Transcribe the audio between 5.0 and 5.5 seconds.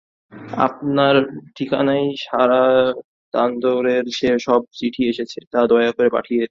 এসেছে,